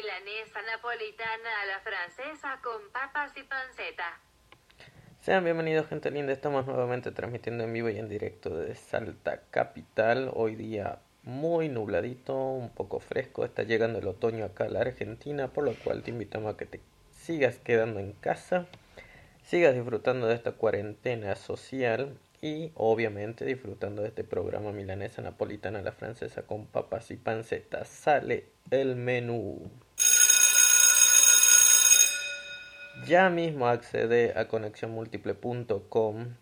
[0.00, 4.18] a Milanesa Napolitana a la francesa con papas y panceta.
[5.20, 10.30] Sean bienvenidos gente linda, estamos nuevamente transmitiendo en vivo y en directo desde Salta Capital.
[10.32, 15.48] Hoy día muy nubladito, un poco fresco, está llegando el otoño acá a la Argentina,
[15.48, 18.66] por lo cual te invitamos a que te sigas quedando en casa,
[19.44, 25.92] sigas disfrutando de esta cuarentena social y obviamente disfrutando de este programa milanesa napolitana la
[25.92, 27.86] francesa con papas y pancetas.
[27.86, 29.70] Sale el menú.
[33.06, 36.34] Ya mismo accede a conexionmultiple.com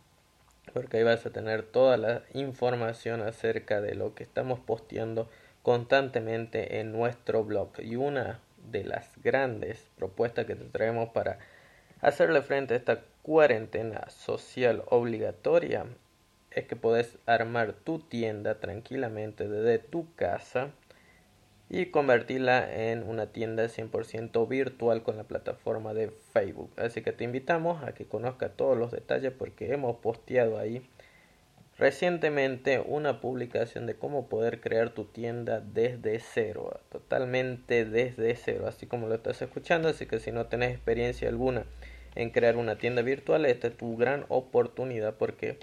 [0.73, 5.29] porque ahí vas a tener toda la información acerca de lo que estamos posteando
[5.63, 7.71] constantemente en nuestro blog.
[7.79, 8.41] Y una
[8.71, 11.39] de las grandes propuestas que te traemos para
[12.01, 15.87] hacerle frente a esta cuarentena social obligatoria
[16.51, 20.71] es que puedes armar tu tienda tranquilamente desde tu casa
[21.71, 26.71] y convertirla en una tienda 100% virtual con la plataforma de Facebook.
[26.77, 30.83] Así que te invitamos a que conozca todos los detalles porque hemos posteado ahí
[31.79, 38.87] recientemente una publicación de cómo poder crear tu tienda desde cero, totalmente desde cero, así
[38.87, 39.89] como lo estás escuchando.
[39.89, 41.65] Así que si no tenés experiencia alguna
[42.15, 45.59] en crear una tienda virtual, esta es tu gran oportunidad porque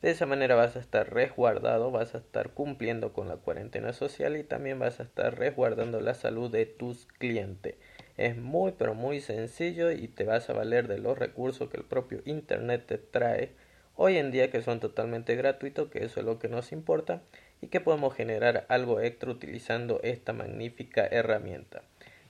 [0.00, 4.36] de esa manera vas a estar resguardado, vas a estar cumpliendo con la cuarentena social
[4.36, 7.74] y también vas a estar resguardando la salud de tus clientes.
[8.16, 11.84] Es muy pero muy sencillo y te vas a valer de los recursos que el
[11.84, 13.52] propio Internet te trae
[13.96, 17.22] hoy en día que son totalmente gratuitos, que eso es lo que nos importa
[17.60, 21.82] y que podemos generar algo extra utilizando esta magnífica herramienta.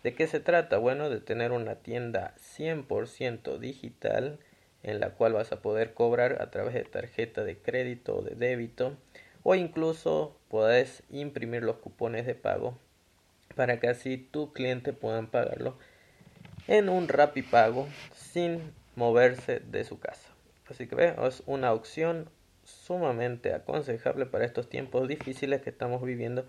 [0.02, 0.78] ¿De qué se trata?
[0.78, 4.38] Bueno, de tener una tienda 100% digital
[4.88, 8.34] en la cual vas a poder cobrar a través de tarjeta de crédito o de
[8.34, 8.96] débito
[9.42, 12.76] o incluso puedes imprimir los cupones de pago
[13.54, 15.76] para que así tu cliente puedan pagarlo
[16.66, 17.08] en un
[17.50, 20.28] pago sin moverse de su casa.
[20.68, 22.28] Así que ve, es una opción
[22.64, 26.44] sumamente aconsejable para estos tiempos difíciles que estamos viviendo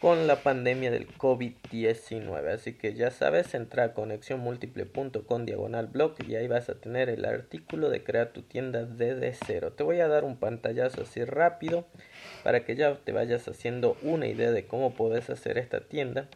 [0.00, 2.52] con la pandemia del COVID-19.
[2.52, 7.24] Así que ya sabes, entra a conexionmultiple.com diagonal blog y ahí vas a tener el
[7.24, 9.72] artículo de crear tu tienda desde cero.
[9.72, 11.86] Te voy a dar un pantallazo así rápido
[12.44, 16.28] para que ya te vayas haciendo una idea de cómo puedes hacer esta tienda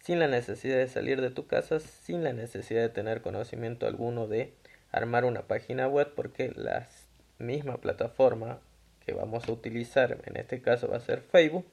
[0.00, 4.26] sin la necesidad de salir de tu casa, sin la necesidad de tener conocimiento alguno
[4.26, 4.54] de
[4.92, 6.88] armar una página web porque la
[7.38, 8.60] misma plataforma
[9.04, 11.66] que vamos a utilizar en este caso va a ser Facebook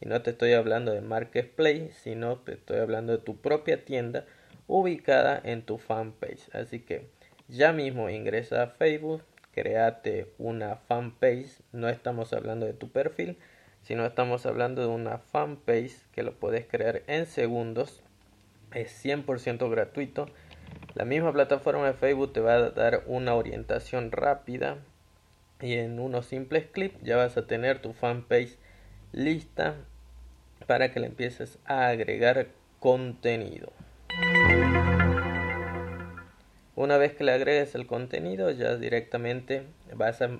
[0.00, 4.24] y no te estoy hablando de Marketplace, sino te estoy hablando de tu propia tienda
[4.66, 6.48] ubicada en tu fanpage.
[6.54, 7.10] Así que
[7.48, 9.22] ya mismo ingresa a Facebook,
[9.52, 11.60] créate una fanpage.
[11.72, 13.36] No estamos hablando de tu perfil,
[13.82, 18.02] sino estamos hablando de una fanpage que lo puedes crear en segundos.
[18.72, 20.26] Es 100% gratuito.
[20.94, 24.78] La misma plataforma de Facebook te va a dar una orientación rápida
[25.60, 28.56] y en unos simples clips ya vas a tener tu fanpage
[29.12, 29.74] lista
[30.66, 32.48] para que le empieces a agregar
[32.78, 33.72] contenido.
[36.76, 40.30] Una vez que le agregues el contenido, ya directamente vas a,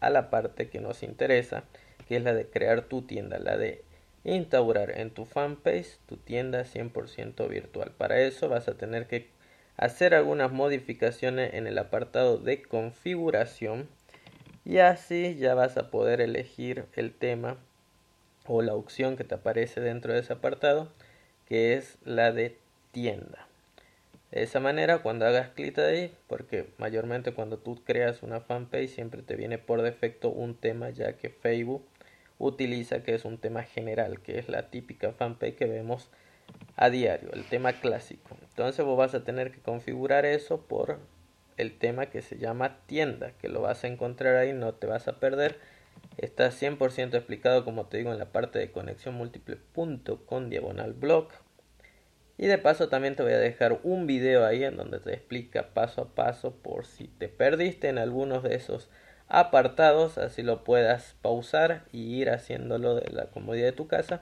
[0.00, 1.64] a, la parte que nos interesa,
[2.06, 3.82] que es la de crear tu tienda, la de
[4.24, 7.92] instaurar en tu fanpage tu tienda 100% virtual.
[7.96, 9.30] Para eso vas a tener que
[9.76, 13.88] hacer algunas modificaciones en el apartado de configuración
[14.64, 17.56] y así ya vas a poder elegir el tema
[18.46, 20.88] o la opción que te aparece dentro de ese apartado
[21.46, 22.56] que es la de
[22.92, 23.46] tienda.
[24.30, 29.22] De esa manera cuando hagas clic ahí, porque mayormente cuando tú creas una fanpage siempre
[29.22, 31.84] te viene por defecto un tema ya que Facebook
[32.38, 36.08] utiliza que es un tema general, que es la típica fanpage que vemos
[36.76, 38.36] a diario, el tema clásico.
[38.42, 40.98] Entonces vos vas a tener que configurar eso por
[41.56, 45.08] el tema que se llama tienda, que lo vas a encontrar ahí, no te vas
[45.08, 45.58] a perder
[46.20, 50.92] Está 100% explicado, como te digo, en la parte de conexión múltiple punto con diagonal
[50.92, 51.28] blog.
[52.36, 55.72] Y de paso también te voy a dejar un video ahí en donde te explica
[55.72, 58.90] paso a paso por si te perdiste en algunos de esos
[59.28, 64.20] apartados, así lo puedas pausar y ir haciéndolo de la comodidad de tu casa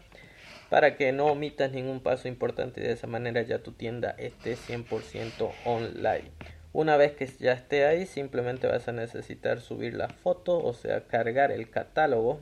[0.71, 4.56] para que no omitas ningún paso importante y de esa manera ya tu tienda esté
[4.56, 6.31] 100% online.
[6.78, 11.08] Una vez que ya esté ahí, simplemente vas a necesitar subir la foto, o sea,
[11.08, 12.38] cargar el catálogo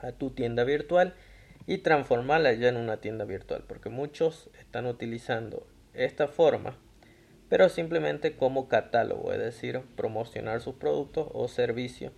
[0.00, 1.12] a tu tienda virtual
[1.66, 6.78] y transformarla ya en una tienda virtual, porque muchos están utilizando esta forma,
[7.50, 12.14] pero simplemente como catálogo, es decir, promocionar sus productos o servicios,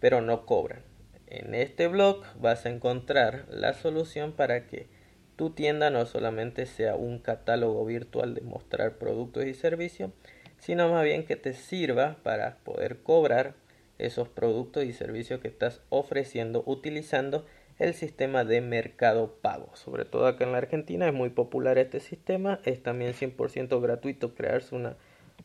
[0.00, 0.82] pero no cobran.
[1.28, 4.88] En este blog vas a encontrar la solución para que
[5.36, 10.10] tu tienda no solamente sea un catálogo virtual de mostrar productos y servicios,
[10.58, 13.54] sino más bien que te sirva para poder cobrar
[13.98, 17.46] esos productos y servicios que estás ofreciendo utilizando
[17.78, 19.74] el sistema de mercado pago.
[19.74, 24.34] Sobre todo acá en la Argentina es muy popular este sistema, es también 100% gratuito
[24.34, 24.96] crearse una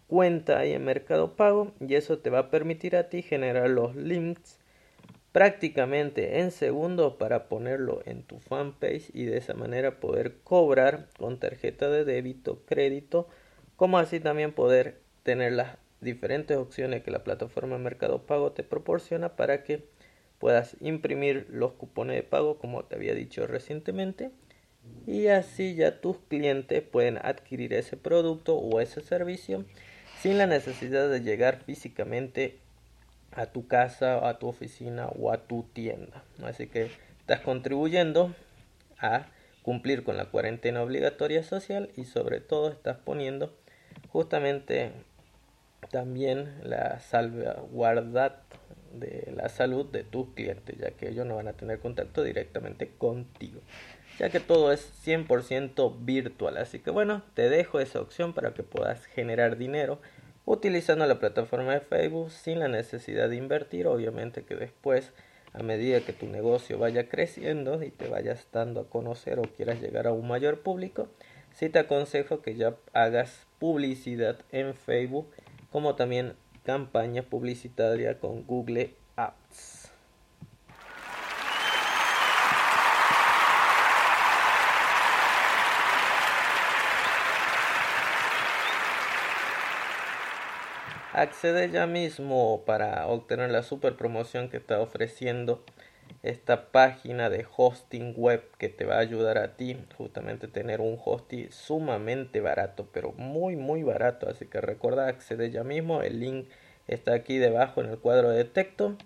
[0.08, 3.96] cuenta ahí en mercado pago y eso te va a permitir a ti generar los
[3.96, 4.60] links
[5.32, 11.40] prácticamente en segundos para ponerlo en tu fanpage y de esa manera poder cobrar con
[11.40, 13.28] tarjeta de débito, crédito,
[13.80, 19.38] como así también poder tener las diferentes opciones que la plataforma Mercado Pago te proporciona
[19.38, 19.86] para que
[20.38, 24.32] puedas imprimir los cupones de pago como te había dicho recientemente
[25.08, 29.64] y así ya tus clientes pueden adquirir ese producto o ese servicio
[30.20, 32.58] sin la necesidad de llegar físicamente
[33.32, 36.26] a tu casa, a tu oficina o a tu tienda.
[36.44, 36.92] Así que
[37.22, 38.36] estás contribuyendo
[38.98, 39.28] a
[39.62, 43.56] cumplir con la cuarentena obligatoria social y sobre todo estás poniendo
[44.10, 44.92] justamente
[45.92, 48.44] también la salvaguarda
[48.94, 52.92] de la salud de tus clientes, ya que ellos no van a tener contacto directamente
[52.98, 53.62] contigo,
[54.18, 56.58] ya que todo es 100% virtual.
[56.58, 60.00] Así que bueno, te dejo esa opción para que puedas generar dinero
[60.46, 65.12] utilizando la plataforma de Facebook sin la necesidad de invertir, obviamente que después
[65.54, 69.82] a medida que tu negocio vaya creciendo y te vayas dando a conocer o quieras
[69.82, 71.08] llegar a un mayor público,
[71.54, 75.30] sí te aconsejo que ya hagas publicidad en Facebook
[75.72, 76.34] como también
[76.64, 79.90] campaña publicitaria con Google Ads.
[91.12, 95.66] Accede ya mismo para obtener la super promoción que está ofreciendo
[96.22, 100.98] esta página de hosting web que te va a ayudar a ti justamente tener un
[101.04, 104.30] hosting sumamente barato pero muy muy barato.
[104.30, 106.48] Así que recuerda accede ya mismo el link
[106.88, 108.98] está aquí debajo en el cuadro de texto.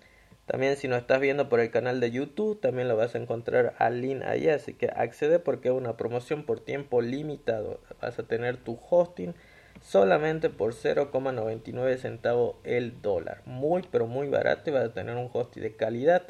[0.45, 3.75] También si no estás viendo por el canal de youtube también lo vas a encontrar
[3.77, 7.79] al link ahí así que accede porque es una promoción por tiempo limitado.
[8.01, 9.35] Vas a tener tu hosting
[9.81, 13.41] solamente por 0,99 centavos el dólar.
[13.45, 16.23] Muy pero muy barato y vas a tener un hosting de calidad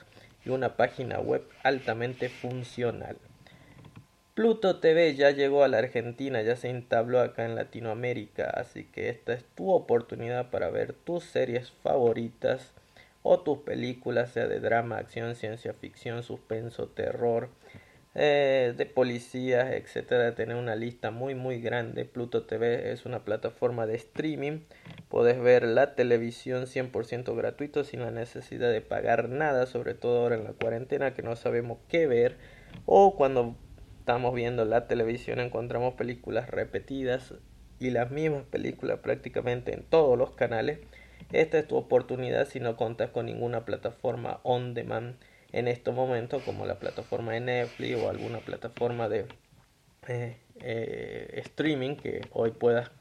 [0.46, 3.18] y una página web altamente funcional.
[4.34, 9.10] Pluto TV ya llegó a la Argentina, ya se entabló acá en Latinoamérica, así que
[9.10, 12.72] esta es tu oportunidad para ver tus series favoritas
[13.22, 17.50] o tus películas, sea de drama, acción, ciencia ficción, suspenso, terror,
[18.16, 20.36] eh, de policías, etcétera.
[20.36, 22.06] Tener una lista muy muy grande.
[22.06, 24.60] Pluto TV es una plataforma de streaming.
[25.10, 30.36] Puedes ver la televisión 100% gratuito sin la necesidad de pagar nada, sobre todo ahora
[30.36, 32.38] en la cuarentena que no sabemos qué ver
[32.86, 33.56] o cuando
[34.00, 37.34] estamos viendo la televisión encontramos películas repetidas
[37.80, 40.80] y las mismas películas prácticamente en todos los canales.
[41.32, 45.16] Esta es tu oportunidad si no contas con ninguna plataforma on demand
[45.54, 49.28] en estos momentos como la plataforma de Netflix o alguna plataforma de
[50.08, 52.92] eh, eh, streaming que hoy puedas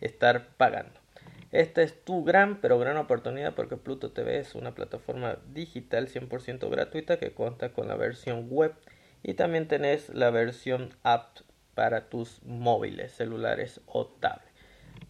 [0.00, 1.00] estar pagando.
[1.52, 6.70] Esta es tu gran, pero gran oportunidad porque Pluto TV es una plataforma digital 100%
[6.70, 8.72] gratuita que cuenta con la versión web
[9.22, 11.40] y también tenés la versión app
[11.74, 14.41] para tus móviles, celulares o tablets.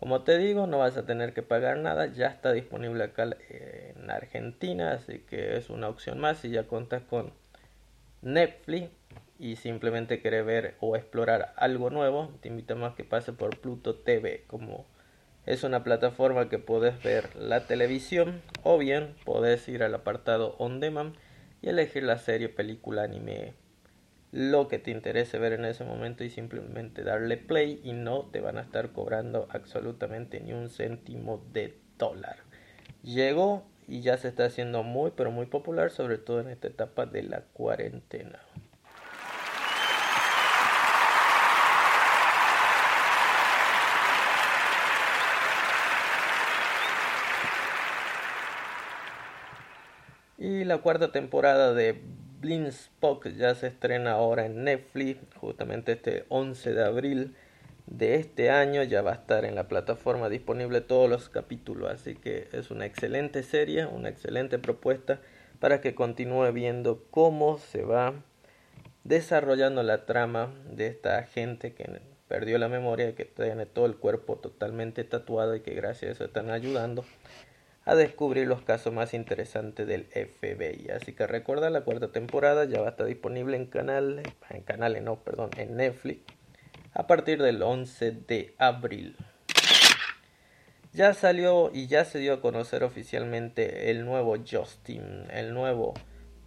[0.02, 4.10] Como te digo, no vas a tener que pagar nada, ya está disponible acá en
[4.10, 7.32] Argentina, así que es una opción más si ya cuentas con
[8.20, 8.90] Netflix
[9.38, 13.94] y simplemente quieres ver o explorar algo nuevo, te invitamos a que pase por Pluto
[13.94, 14.86] TV, como
[15.46, 20.80] es una plataforma que puedes ver la televisión o bien puedes ir al apartado on
[20.80, 21.14] demand
[21.62, 23.54] y elegir la serie, película, anime
[24.32, 28.40] lo que te interese ver en ese momento y simplemente darle play y no te
[28.40, 32.38] van a estar cobrando absolutamente ni un céntimo de dólar.
[33.02, 37.04] Llegó y ya se está haciendo muy pero muy popular sobre todo en esta etapa
[37.04, 38.40] de la cuarentena.
[50.38, 52.02] Y la cuarta temporada de
[52.44, 57.36] Spock ya se estrena ahora en Netflix, justamente este 11 de abril
[57.86, 62.14] de este año ya va a estar en la plataforma disponible todos los capítulos, así
[62.14, 65.20] que es una excelente serie, una excelente propuesta
[65.60, 68.14] para que continúe viendo cómo se va
[69.04, 74.36] desarrollando la trama de esta gente que perdió la memoria, que tiene todo el cuerpo
[74.36, 77.04] totalmente tatuado y que gracias a eso están ayudando
[77.84, 80.90] a descubrir los casos más interesantes del FBI.
[80.90, 85.02] Así que recuerda, la cuarta temporada ya va a estar disponible en canales, en canales
[85.02, 86.22] no, perdón, en Netflix
[86.94, 89.16] a partir del 11 de abril.
[90.92, 95.94] Ya salió y ya se dio a conocer oficialmente el nuevo Justin, el nuevo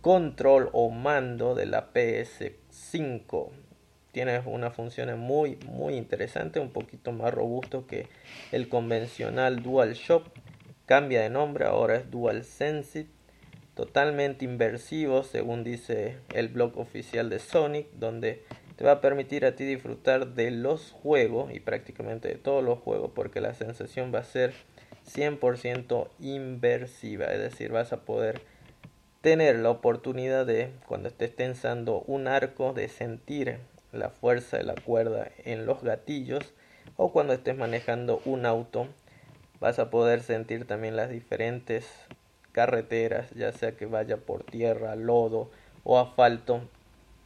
[0.02, 3.50] control o mando de la PS5.
[4.12, 8.08] Tiene una función muy muy interesante, un poquito más robusto que
[8.52, 10.28] el convencional DualShock
[10.86, 13.08] cambia de nombre, ahora es DualSense,
[13.74, 18.44] totalmente inversivo según dice el blog oficial de Sonic, donde
[18.76, 22.80] te va a permitir a ti disfrutar de los juegos y prácticamente de todos los
[22.80, 24.54] juegos porque la sensación va a ser
[25.14, 28.42] 100% inversiva, es decir, vas a poder
[29.22, 33.58] tener la oportunidad de cuando estés tensando un arco de sentir
[33.92, 36.54] la fuerza de la cuerda en los gatillos
[36.98, 38.88] o cuando estés manejando un auto
[39.60, 41.90] vas a poder sentir también las diferentes
[42.52, 45.52] carreteras, ya sea que vaya por tierra, lodo
[45.84, 46.62] o asfalto,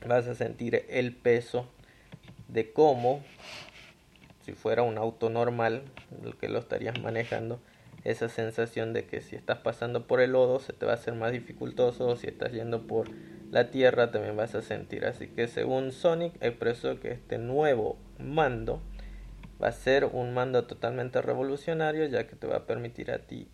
[0.05, 1.67] vas a sentir el peso
[2.47, 3.23] de cómo,
[4.45, 5.83] si fuera un auto normal,
[6.23, 7.59] el que lo estarías manejando,
[8.03, 11.13] esa sensación de que si estás pasando por el lodo se te va a hacer
[11.13, 13.09] más dificultoso, o si estás yendo por
[13.51, 15.05] la tierra también vas a sentir.
[15.05, 18.81] Así que según Sonic expresó que este nuevo mando
[19.61, 23.49] va a ser un mando totalmente revolucionario ya que te va a permitir a ti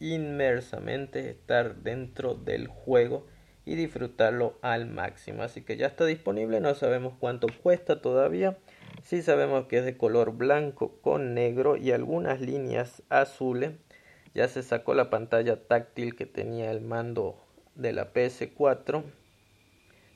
[0.00, 3.26] inmersamente estar dentro del juego
[3.64, 5.42] y disfrutarlo al máximo.
[5.42, 8.58] Así que ya está disponible, no sabemos cuánto cuesta todavía.
[9.04, 13.72] Sí sabemos que es de color blanco con negro y algunas líneas azules.
[14.34, 17.36] Ya se sacó la pantalla táctil que tenía el mando
[17.74, 19.04] de la PS4.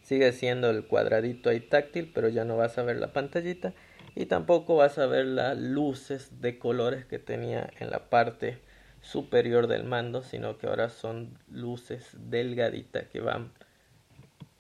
[0.03, 3.75] Sigue siendo el cuadradito ahí táctil, pero ya no vas a ver la pantallita
[4.15, 8.59] y tampoco vas a ver las luces de colores que tenía en la parte
[9.01, 13.53] superior del mando, sino que ahora son luces delgaditas que van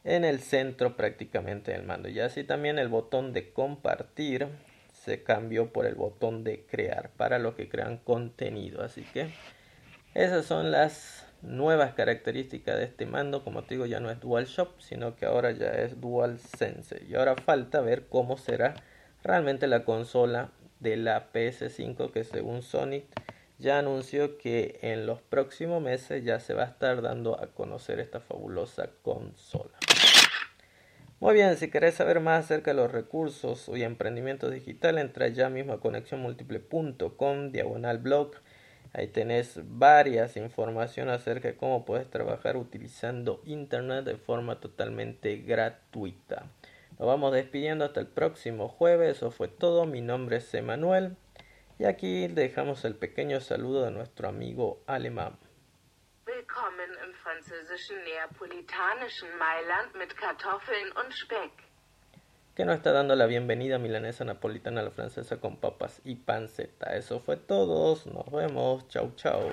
[0.02, 2.08] en el centro prácticamente del mando.
[2.08, 4.48] Y así también el botón de compartir
[4.92, 8.82] se cambió por el botón de crear para los que crean contenido.
[8.82, 9.30] Así que
[10.14, 13.44] esas son las nuevas características de este mando.
[13.44, 17.04] Como te digo, ya no es DualShock, sino que ahora ya es DualSense.
[17.08, 18.74] Y ahora falta ver cómo será
[19.24, 23.06] realmente la consola de la PS5 que según Sonic
[23.58, 27.98] ya anunció que en los próximos meses ya se va a estar dando a conocer
[27.98, 29.72] esta fabulosa consola.
[31.20, 35.48] Muy bien, si querés saber más acerca de los recursos y emprendimiento digital, entra ya
[35.48, 38.32] mismo a conexiónmultiple.com, diagonal blog.
[38.92, 46.46] Ahí tenés varias informaciones acerca de cómo puedes trabajar utilizando Internet de forma totalmente gratuita.
[47.04, 49.18] Nos vamos despidiendo hasta el próximo jueves.
[49.18, 49.84] Eso fue todo.
[49.84, 51.18] Mi nombre es Emanuel.
[51.78, 55.36] Y aquí dejamos el pequeño saludo de nuestro amigo alemán.
[56.24, 61.52] Willkommen im französischen neapolitanischen Mailand mit Kartoffeln und Speck.
[62.54, 66.96] Que nos está dando la bienvenida milanesa napolitana a la francesa con papas y panceta.
[66.96, 67.98] Eso fue todo.
[68.06, 68.88] Nos vemos.
[68.88, 69.50] Chau, chau.